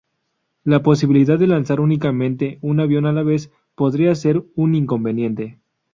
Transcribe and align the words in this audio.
La 0.63 0.81
posibilidad 0.81 1.37
de 1.37 1.45
lanzar 1.45 1.79
únicamente 1.79 2.57
un 2.63 2.79
avión 2.79 3.05
a 3.05 3.11
la 3.13 3.21
vez, 3.21 3.51
podría 3.75 4.15
ser 4.15 4.43
un 4.55 4.73
inconveniente. 4.73 5.59